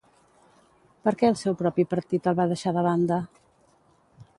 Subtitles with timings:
[1.03, 3.23] Per què el seu propi partit el va deixar de banda?